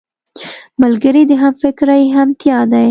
ملګری 0.81 1.23
د 1.27 1.31
همفکرۍ 1.41 2.03
همتيا 2.17 2.59
دی 2.71 2.79